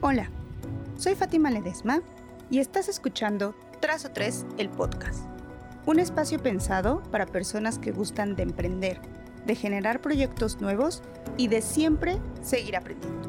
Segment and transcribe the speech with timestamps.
[0.00, 0.30] Hola,
[0.96, 2.02] soy Fátima Ledesma
[2.50, 5.24] y estás escuchando Trazo 3, el podcast.
[5.86, 9.00] Un espacio pensado para personas que gustan de emprender,
[9.44, 11.02] de generar proyectos nuevos
[11.36, 13.28] y de siempre seguir aprendiendo.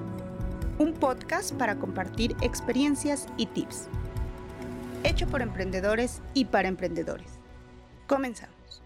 [0.77, 3.87] Un podcast para compartir experiencias y tips.
[5.03, 7.31] Hecho por emprendedores y para emprendedores.
[8.05, 8.83] Comenzamos.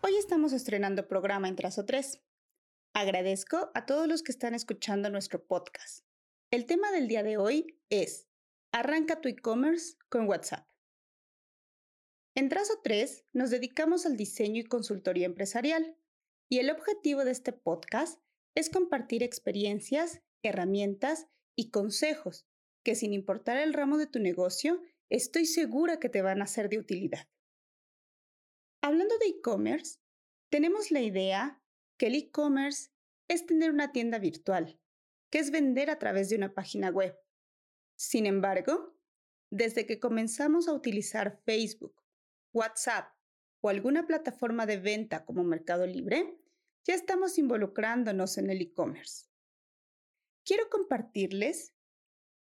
[0.00, 2.20] Hoy estamos estrenando programa en Trazo 3
[2.94, 6.04] Agradezco a todos los que están escuchando nuestro podcast.
[6.50, 8.28] El tema del día de hoy es
[8.70, 10.68] Arranca tu e-commerce con WhatsApp.
[12.34, 15.96] En Trazo 3 nos dedicamos al diseño y consultoría empresarial
[16.50, 18.20] y el objetivo de este podcast
[18.54, 22.46] es compartir experiencias, herramientas y consejos
[22.84, 26.68] que sin importar el ramo de tu negocio, estoy segura que te van a ser
[26.68, 27.26] de utilidad.
[28.82, 29.98] Hablando de e-commerce,
[30.50, 31.61] tenemos la idea
[32.02, 32.90] que el e-commerce
[33.28, 34.76] es tener una tienda virtual,
[35.30, 37.16] que es vender a través de una página web.
[37.94, 38.98] Sin embargo,
[39.52, 41.94] desde que comenzamos a utilizar Facebook,
[42.52, 43.14] WhatsApp
[43.60, 46.36] o alguna plataforma de venta como Mercado Libre,
[46.82, 49.28] ya estamos involucrándonos en el e-commerce.
[50.44, 51.72] Quiero compartirles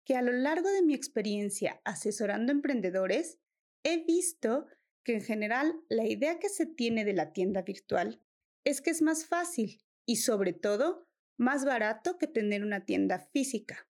[0.04, 3.38] que a lo largo de mi experiencia asesorando emprendedores,
[3.84, 4.66] he visto
[5.02, 8.20] que en general la idea que se tiene de la tienda virtual
[8.66, 13.88] es que es más fácil y sobre todo más barato que tener una tienda física.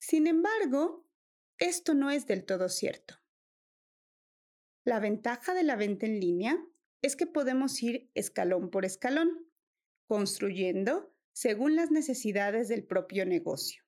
[0.00, 1.04] Sin embargo,
[1.58, 3.16] esto no es del todo cierto.
[4.84, 6.64] La ventaja de la venta en línea
[7.02, 9.50] es que podemos ir escalón por escalón,
[10.06, 13.82] construyendo según las necesidades del propio negocio.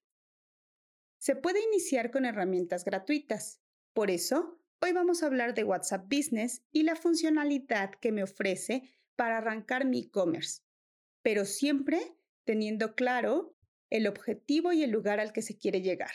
[1.19, 3.61] Se puede iniciar con herramientas gratuitas.
[3.93, 9.00] Por eso, hoy vamos a hablar de WhatsApp Business y la funcionalidad que me ofrece
[9.21, 10.63] para arrancar mi e-commerce,
[11.23, 13.55] pero siempre teniendo claro
[13.91, 16.15] el objetivo y el lugar al que se quiere llegar.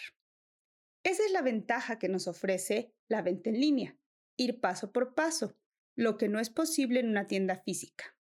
[1.03, 3.95] Esa es la ventaja que nos ofrece la venta en línea,
[4.37, 5.55] ir paso por paso,
[5.95, 8.17] lo que no es posible en una tienda física.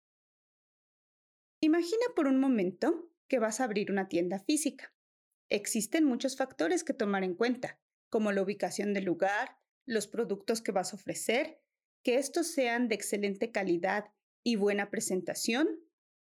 [1.60, 4.92] Imagina por un momento que vas a abrir una tienda física.
[5.48, 7.78] Existen muchos factores que tomar en cuenta,
[8.10, 11.62] como la ubicación del lugar, los productos que vas a ofrecer,
[12.02, 14.12] que estos sean de excelente calidad
[14.44, 15.68] y buena presentación?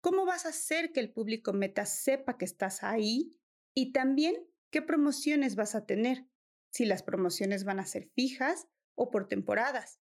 [0.02, 3.36] ¿Cómo vas a hacer que el público meta sepa que estás ahí?
[3.74, 4.36] Y también,
[4.72, 6.28] ¿qué promociones vas a tener?
[6.72, 10.00] Si las promociones van a ser fijas o por temporadas.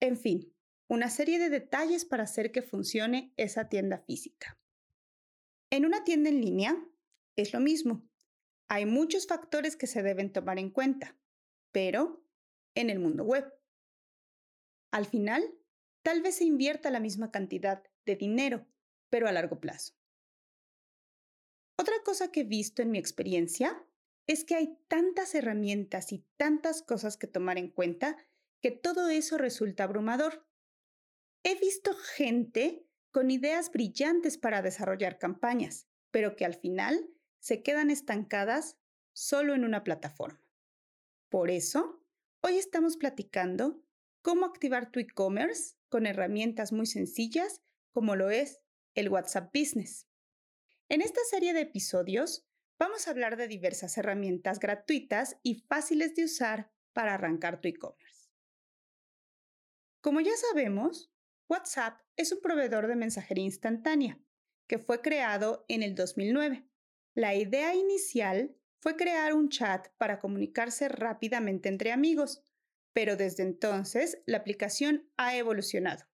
[0.00, 0.54] En fin,
[0.88, 4.58] una serie de detalles para hacer que funcione esa tienda física.
[5.70, 6.76] En una tienda en línea
[7.36, 8.08] es lo mismo.
[8.68, 11.18] Hay muchos factores que se deben tomar en cuenta,
[11.72, 12.24] pero
[12.74, 13.52] en el mundo web.
[14.90, 15.42] Al final,
[16.04, 18.66] tal vez se invierta la misma cantidad de dinero,
[19.10, 19.94] pero a largo plazo.
[21.76, 23.84] Otra cosa que he visto en mi experiencia
[24.26, 28.16] es que hay tantas herramientas y tantas cosas que tomar en cuenta
[28.60, 30.46] que todo eso resulta abrumador.
[31.42, 37.10] He visto gente con ideas brillantes para desarrollar campañas, pero que al final
[37.40, 38.78] se quedan estancadas
[39.12, 40.42] solo en una plataforma.
[41.28, 42.04] Por eso,
[42.42, 43.82] hoy estamos platicando
[44.22, 47.62] cómo activar tu e-commerce con herramientas muy sencillas
[47.92, 48.60] como lo es
[48.96, 50.08] el WhatsApp Business.
[50.88, 52.48] En esta serie de episodios
[52.80, 58.28] vamos a hablar de diversas herramientas gratuitas y fáciles de usar para arrancar tu e-commerce.
[60.00, 61.12] Como ya sabemos,
[61.48, 64.18] WhatsApp es un proveedor de mensajería instantánea
[64.66, 66.68] que fue creado en el 2009.
[67.14, 72.42] La idea inicial fue crear un chat para comunicarse rápidamente entre amigos,
[72.94, 76.06] pero desde entonces la aplicación ha evolucionado.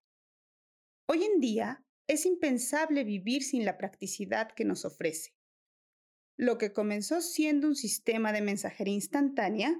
[1.07, 5.33] Hoy en día es impensable vivir sin la practicidad que nos ofrece.
[6.35, 9.79] Lo que comenzó siendo un sistema de mensajería instantánea,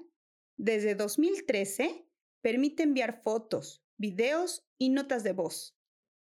[0.57, 2.06] desde 2013
[2.41, 5.75] permite enviar fotos, videos y notas de voz.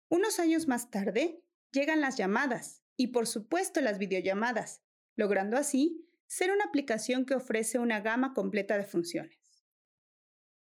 [0.09, 1.43] Unos años más tarde
[1.73, 4.83] llegan las llamadas y por supuesto las videollamadas,
[5.17, 9.44] logrando así ser una aplicación que ofrece una gama completa de funciones.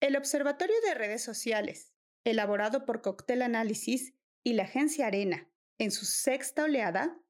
[0.00, 1.92] El Observatorio de Redes Sociales,
[2.24, 7.20] elaborado por Cocktail Analysis y la agencia Arena en su sexta oleada,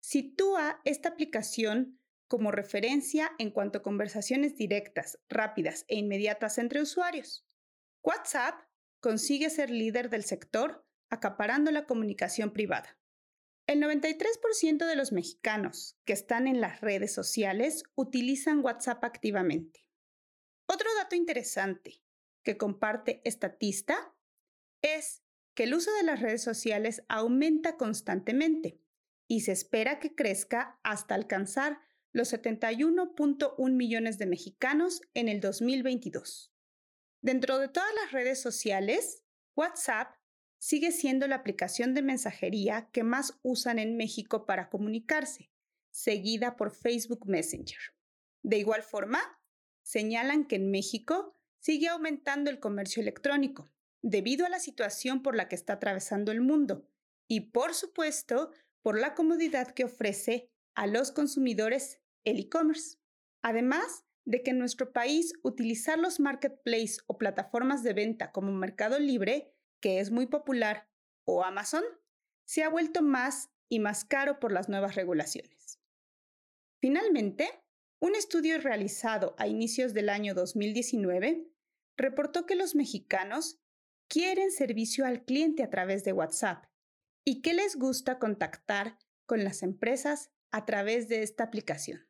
[0.00, 7.46] sitúa esta aplicación como referencia en cuanto a conversaciones directas, rápidas e inmediatas entre usuarios.
[8.02, 8.58] WhatsApp
[9.00, 12.98] consigue ser líder del sector, acaparando la comunicación privada.
[13.66, 19.84] El 93% de los mexicanos que están en las redes sociales utilizan WhatsApp activamente.
[20.66, 22.03] Otro dato interesante
[22.44, 24.14] que comparte Estatista
[24.82, 25.22] es
[25.54, 28.80] que el uso de las redes sociales aumenta constantemente
[29.26, 31.80] y se espera que crezca hasta alcanzar
[32.12, 36.52] los 71.1 millones de mexicanos en el 2022.
[37.22, 39.24] Dentro de todas las redes sociales,
[39.56, 40.14] WhatsApp
[40.58, 45.50] sigue siendo la aplicación de mensajería que más usan en México para comunicarse,
[45.90, 47.80] seguida por Facebook Messenger.
[48.42, 49.20] De igual forma,
[49.82, 51.33] señalan que en México
[51.64, 53.72] sigue aumentando el comercio electrónico,
[54.02, 56.86] debido a la situación por la que está atravesando el mundo
[57.26, 58.50] y, por supuesto,
[58.82, 62.98] por la comodidad que ofrece a los consumidores el e-commerce.
[63.42, 68.98] Además de que en nuestro país utilizar los marketplaces o plataformas de venta como Mercado
[68.98, 70.86] Libre, que es muy popular,
[71.26, 71.84] o Amazon,
[72.46, 75.80] se ha vuelto más y más caro por las nuevas regulaciones.
[76.82, 77.48] Finalmente,
[78.00, 81.53] un estudio realizado a inicios del año 2019
[81.96, 83.60] reportó que los mexicanos
[84.08, 86.66] quieren servicio al cliente a través de WhatsApp
[87.24, 92.06] y que les gusta contactar con las empresas a través de esta aplicación.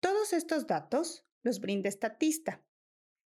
[0.00, 2.64] Todos estos datos los brinda Estatista.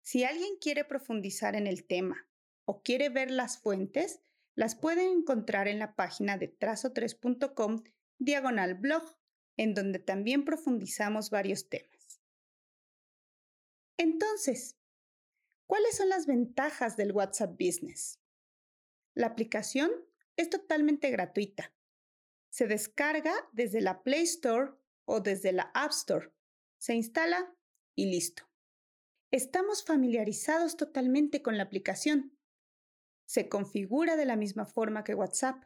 [0.02, 2.28] Si alguien quiere profundizar en el tema
[2.64, 4.20] o quiere ver las fuentes,
[4.54, 7.82] las pueden encontrar en la página de trazo3.com
[8.19, 9.16] diagonal blog,
[9.56, 12.20] en donde también profundizamos varios temas.
[13.96, 14.76] Entonces,
[15.73, 18.21] ¿Cuáles son las ventajas del WhatsApp Business?
[19.15, 19.91] La aplicación
[20.37, 21.73] es totalmente gratuita.
[22.51, 24.73] Se descarga desde la Play Store
[25.07, 26.31] o desde la App Store.
[26.77, 27.57] Se instala
[27.95, 28.43] y listo.
[29.31, 32.37] Estamos familiarizados totalmente con la aplicación.
[33.25, 35.65] Se configura de la misma forma que WhatsApp.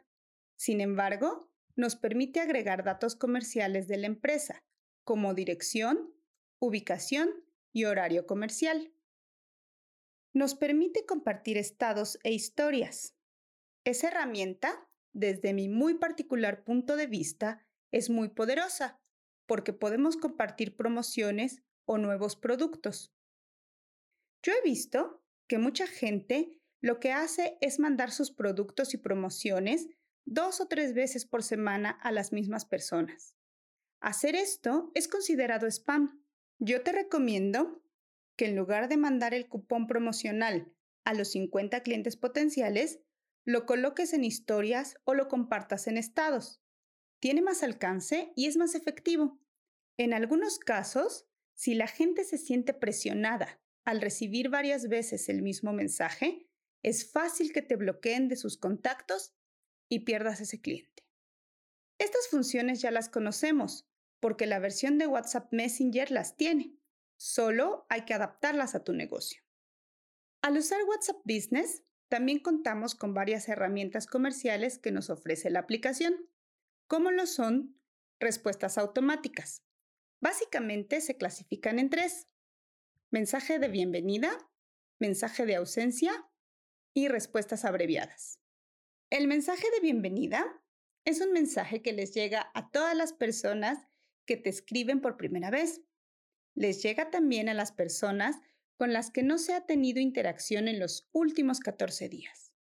[0.54, 4.62] Sin embargo, nos permite agregar datos comerciales de la empresa,
[5.02, 6.14] como dirección,
[6.60, 8.92] ubicación y horario comercial
[10.36, 13.16] nos permite compartir estados e historias.
[13.84, 19.00] Esa herramienta, desde mi muy particular punto de vista, es muy poderosa
[19.46, 23.14] porque podemos compartir promociones o nuevos productos.
[24.42, 29.88] Yo he visto que mucha gente lo que hace es mandar sus productos y promociones
[30.26, 33.34] dos o tres veces por semana a las mismas personas.
[34.00, 36.22] Hacer esto es considerado spam.
[36.58, 37.82] Yo te recomiendo
[38.36, 40.72] que en lugar de mandar el cupón promocional
[41.04, 43.00] a los 50 clientes potenciales,
[43.44, 46.60] lo coloques en historias o lo compartas en estados.
[47.20, 49.40] Tiene más alcance y es más efectivo.
[49.96, 55.72] En algunos casos, si la gente se siente presionada al recibir varias veces el mismo
[55.72, 56.46] mensaje,
[56.82, 59.32] es fácil que te bloqueen de sus contactos
[59.88, 61.06] y pierdas ese cliente.
[61.98, 63.88] Estas funciones ya las conocemos,
[64.20, 66.75] porque la versión de WhatsApp Messenger las tiene.
[67.16, 69.42] Solo hay que adaptarlas a tu negocio.
[70.42, 76.14] Al usar WhatsApp Business, también contamos con varias herramientas comerciales que nos ofrece la aplicación,
[76.86, 77.80] como lo son
[78.20, 79.64] respuestas automáticas.
[80.20, 82.28] Básicamente se clasifican en tres.
[83.10, 84.30] Mensaje de bienvenida,
[84.98, 86.12] mensaje de ausencia
[86.94, 88.40] y respuestas abreviadas.
[89.10, 90.62] El mensaje de bienvenida
[91.04, 93.78] es un mensaje que les llega a todas las personas
[94.26, 95.82] que te escriben por primera vez
[96.56, 98.36] les llega también a las personas
[98.76, 102.52] con las que no se ha tenido interacción en los últimos 14 días.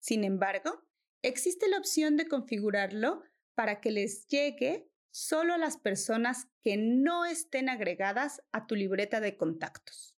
[0.00, 0.84] Sin embargo,
[1.22, 3.22] existe la opción de configurarlo
[3.54, 9.20] para que les llegue solo a las personas que no estén agregadas a tu libreta
[9.20, 10.16] de contactos.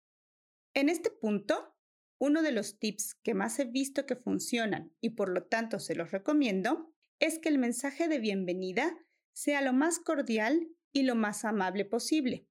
[0.74, 1.76] En este punto,
[2.20, 5.96] uno de los tips que más he visto que funcionan y por lo tanto se
[5.96, 8.98] los recomiendo es que el mensaje de bienvenida
[9.34, 12.51] sea lo más cordial y lo más amable posible.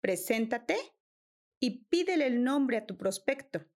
[0.00, 0.76] Preséntate
[1.60, 3.66] y pídele el nombre a tu prospecto.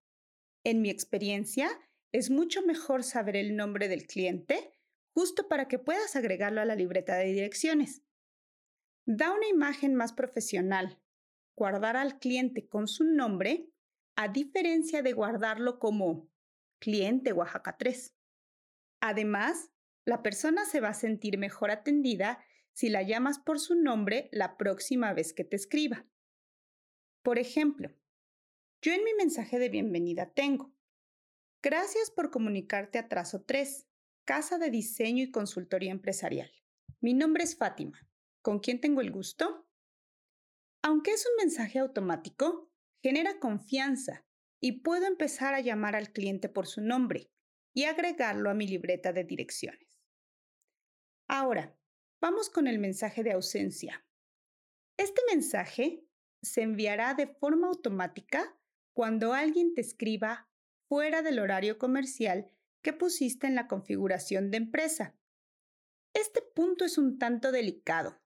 [0.65, 1.69] En mi experiencia,
[2.13, 4.73] es mucho mejor saber el nombre del cliente
[5.15, 8.03] justo para que puedas agregarlo a la libreta de direcciones.
[9.07, 11.01] Da una imagen más profesional.
[11.57, 13.69] Guardar al cliente con su nombre,
[14.17, 16.31] a diferencia de guardarlo como
[16.81, 18.17] cliente Oaxaca 3.
[19.01, 19.71] Además,
[20.07, 24.57] la persona se va a sentir mejor atendida si la llamas por su nombre la
[24.57, 26.07] próxima vez que te escriba.
[27.25, 27.89] Por ejemplo,
[28.83, 30.75] yo en mi mensaje de bienvenida tengo,
[31.63, 33.89] gracias por comunicarte a Trazo 3,
[34.27, 36.53] Casa de Diseño y Consultoría Empresarial.
[37.01, 38.07] Mi nombre es Fátima.
[38.43, 39.67] ¿Con quién tengo el gusto?
[40.83, 42.71] Aunque es un mensaje automático,
[43.03, 44.27] genera confianza
[44.61, 47.31] y puedo empezar a llamar al cliente por su nombre
[47.73, 49.99] y agregarlo a mi libreta de direcciones.
[51.27, 51.75] Ahora,
[52.21, 54.07] vamos con el mensaje de ausencia.
[54.99, 56.04] Este mensaje
[56.45, 58.57] se enviará de forma automática
[58.93, 60.49] cuando alguien te escriba
[60.89, 62.51] fuera del horario comercial
[62.83, 65.17] que pusiste en la configuración de empresa.
[66.13, 68.21] Es Este punto es un tanto delicado.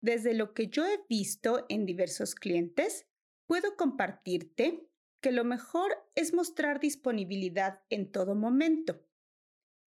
[0.00, 3.06] Desde lo que yo he visto en diversos clientes,
[3.46, 4.88] puedo compartirte
[5.20, 9.04] que lo mejor es mostrar disponibilidad en todo momento.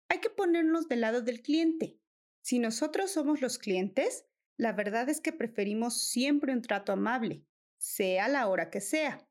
[0.09, 1.99] Hay que ponernos del lado del cliente.
[2.43, 4.25] Si nosotros somos los clientes,
[4.57, 7.45] la verdad es que preferimos siempre un trato amable,
[7.77, 9.27] sea la hora que sea.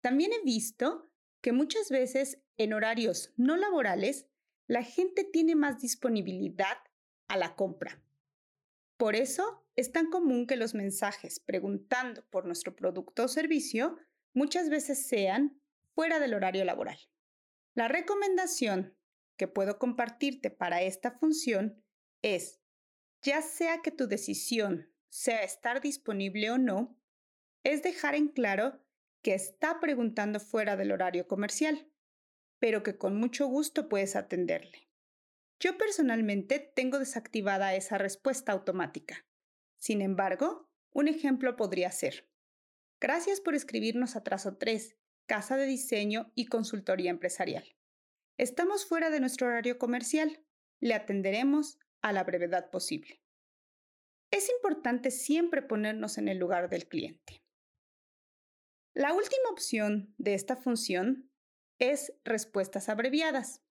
[0.00, 4.26] También he visto que muchas veces en horarios no laborales,
[4.66, 6.78] la gente tiene más disponibilidad
[7.28, 8.02] a la compra.
[8.96, 13.98] Por eso es tan común que los mensajes preguntando por nuestro producto o servicio
[14.34, 15.60] muchas veces sean
[15.94, 16.98] fuera del horario laboral.
[17.74, 18.96] La recomendación
[19.36, 21.82] que puedo compartirte para esta función
[22.22, 22.61] es,
[23.22, 26.98] ya sea que tu decisión sea estar disponible o no,
[27.62, 28.82] es dejar en claro
[29.22, 31.88] que está preguntando fuera del horario comercial,
[32.58, 34.88] pero que con mucho gusto puedes atenderle.
[35.60, 39.24] Yo personalmente tengo desactivada esa respuesta automática.
[39.78, 42.28] Sin embargo, un ejemplo podría ser,
[43.00, 47.76] gracias por escribirnos a Trazo 3, Casa de Diseño y Consultoría Empresarial.
[48.38, 50.44] Estamos fuera de nuestro horario comercial.
[50.80, 53.22] Le atenderemos a la brevedad posible.
[54.30, 57.42] Es importante siempre ponernos en el lugar del cliente.
[58.94, 61.30] La última opción de esta función
[61.78, 63.62] es respuestas abreviadas.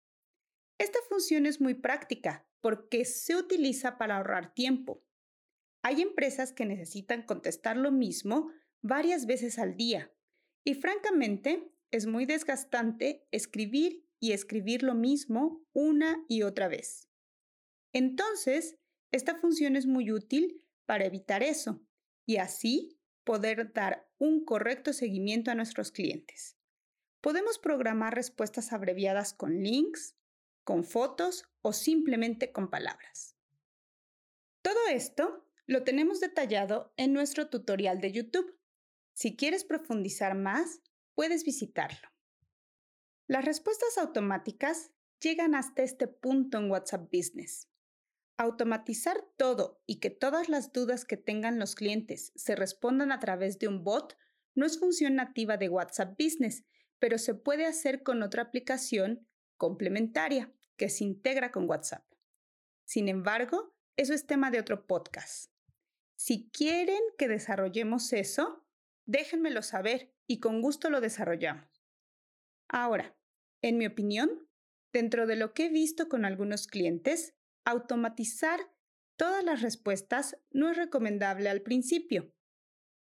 [0.80, 5.04] Esta función es muy práctica porque se utiliza para ahorrar tiempo.
[5.84, 10.12] Hay empresas que necesitan contestar lo mismo varias veces al día
[10.64, 17.11] y francamente es muy desgastante escribir y escribir lo mismo una y otra vez.
[17.94, 18.78] Entonces,
[19.12, 21.82] esta función es muy útil para evitar eso
[22.26, 26.58] y así poder dar un correcto seguimiento a nuestros clientes.
[27.22, 30.16] Podemos programar respuestas abreviadas con links,
[30.64, 33.36] con fotos o simplemente con palabras.
[34.62, 38.58] Todo esto lo tenemos detallado en nuestro tutorial de YouTube.
[39.14, 40.82] Si quieres profundizar más,
[41.14, 42.10] puedes visitarlo.
[43.28, 47.71] Las respuestas automáticas llegan hasta este punto en WhatsApp Business.
[48.42, 53.60] Automatizar todo y que todas las dudas que tengan los clientes se respondan a través
[53.60, 54.18] de un bot
[54.56, 56.66] no es función nativa de WhatsApp Business,
[56.98, 62.04] pero se puede hacer con otra aplicación complementaria que se integra con WhatsApp.
[62.84, 65.52] Sin embargo, eso es tema de otro podcast.
[66.16, 68.66] Si quieren que desarrollemos eso,
[69.06, 71.86] déjenmelo saber y con gusto lo desarrollamos.
[72.68, 73.16] Ahora,
[73.62, 74.50] en mi opinión,
[74.92, 78.60] dentro de lo que he visto con algunos clientes, automatizar
[79.18, 82.34] todas las respuestas no es recomendable al principio.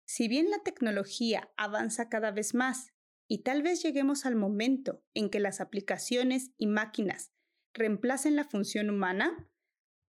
[0.05, 2.93] Si bien la tecnología avanza cada vez más
[3.27, 7.31] y tal vez lleguemos al momento en que las aplicaciones y máquinas
[7.73, 9.49] reemplacen la función humana,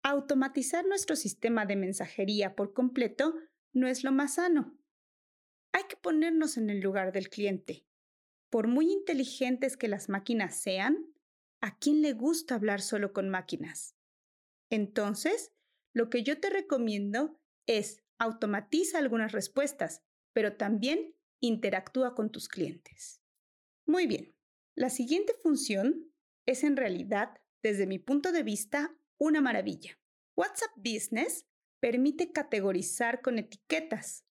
[0.03, 3.35] automatizar nuestro sistema de mensajería por completo
[3.73, 4.79] no es lo más sano.
[5.73, 7.85] Hay que ponernos en el lugar del cliente.
[8.51, 11.13] Por muy inteligentes que las máquinas sean,
[11.61, 13.98] ¿a quién le gusta hablar solo con máquinas?
[14.71, 15.53] Entonces,
[15.95, 23.21] lo que yo te recomiendo es automatiza algunas respuestas, pero también interactúa con tus clientes.
[23.87, 24.37] Muy bien,
[24.75, 26.13] la siguiente función
[26.47, 29.99] es en realidad, desde mi punto de vista, una maravilla.
[30.37, 31.47] WhatsApp Business
[31.81, 34.25] permite categorizar con etiquetas.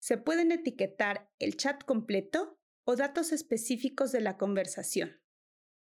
[0.00, 5.20] Se pueden etiquetar el chat completo o datos específicos de la conversación.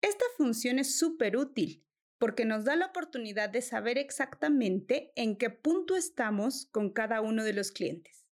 [0.02, 1.86] Esta función es súper útil
[2.22, 7.44] porque nos da la oportunidad de saber exactamente en qué punto estamos con cada uno
[7.44, 8.28] de los clientes.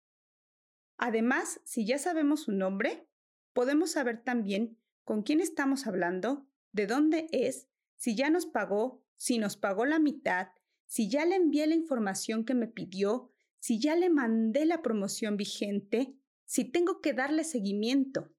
[0.96, 3.06] Además, si ya sabemos su nombre,
[3.52, 9.38] podemos saber también con quién estamos hablando, de dónde es, si ya nos pagó, si
[9.38, 10.48] nos pagó la mitad,
[10.86, 15.36] si ya le envié la información que me pidió, si ya le mandé la promoción
[15.36, 18.34] vigente, si tengo que darle seguimiento,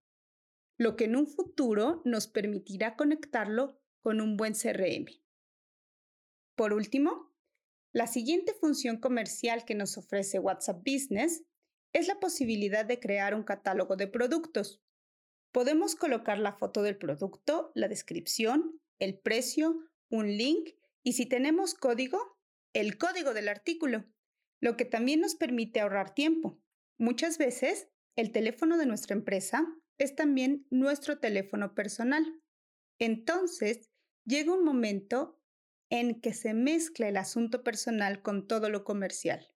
[0.77, 5.05] lo que en un futuro nos permitirá conectarlo con un buen CRM.
[6.57, 7.31] Por último,
[7.93, 11.43] la siguiente función comercial que nos ofrece WhatsApp Business
[11.93, 14.81] es la posibilidad de crear un catálogo de productos.
[15.53, 19.77] Podemos colocar la foto del producto, la descripción, el precio,
[20.09, 20.71] un link
[21.03, 22.39] y si tenemos código,
[22.73, 24.05] el código del artículo,
[24.59, 26.59] lo que también nos permite ahorrar tiempo.
[26.97, 29.63] Muchas veces, el teléfono de nuestra empresa
[29.99, 32.25] es también nuestro teléfono personal.
[32.97, 33.91] Entonces,
[34.25, 35.39] llega un momento
[35.89, 39.53] en que se mezcla el asunto personal con todo lo comercial.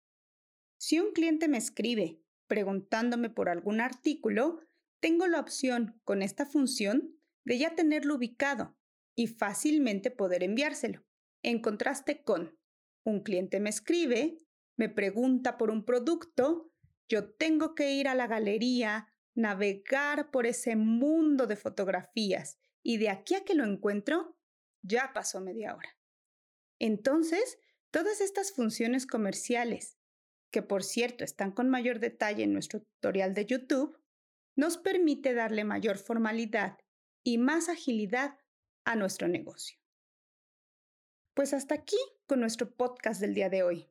[0.77, 4.59] Si un cliente me escribe preguntándome por algún artículo,
[4.99, 8.77] tengo la opción con esta función de ya tenerlo ubicado
[9.15, 11.05] y fácilmente poder enviárselo,
[11.43, 12.57] en contraste con,
[13.03, 14.37] Un cliente me escribe,
[14.77, 16.71] me pregunta por un producto,
[17.07, 23.09] yo tengo que ir a la galería, navegar por ese mundo de fotografías y de
[23.09, 24.37] aquí a que lo encuentro,
[24.81, 26.00] ya pasó media hora.
[26.83, 27.59] Entonces,
[27.91, 29.99] todas estas funciones comerciales,
[30.51, 34.01] que por cierto están con mayor detalle en nuestro tutorial de YouTube,
[34.55, 36.79] nos permite darle mayor formalidad
[37.23, 38.39] y más agilidad
[38.83, 39.77] a nuestro negocio.
[41.35, 43.87] Pues hasta aquí con nuestro podcast del día de hoy.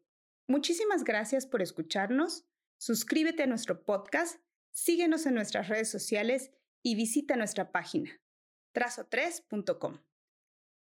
[0.48, 2.44] Muchísimas gracias por escucharnos.
[2.76, 4.42] Suscríbete a nuestro podcast,
[4.72, 6.50] síguenos en nuestras redes sociales
[6.82, 8.20] y visita nuestra página
[8.74, 10.00] trazo3.com.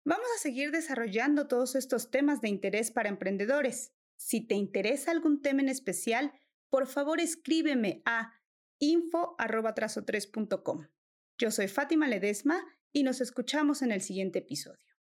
[0.06, 3.94] Vamos a seguir desarrollando todos estos temas de interés para emprendedores.
[4.16, 6.34] Si te interesa algún tema en especial,
[6.68, 8.34] por favor escríbeme a
[8.80, 10.88] info.trazo3.com.
[11.38, 14.93] Yo soy Fátima Ledesma y nos escuchamos en el siguiente episodio.